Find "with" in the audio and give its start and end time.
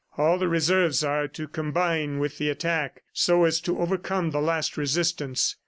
2.17-2.39